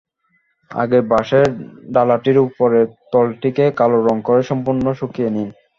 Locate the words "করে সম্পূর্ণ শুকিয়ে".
4.27-5.29